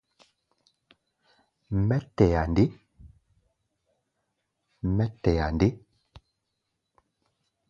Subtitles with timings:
[1.87, 1.99] Mɛ́
[5.21, 5.67] tɛa nde?